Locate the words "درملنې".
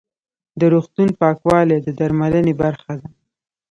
1.99-2.53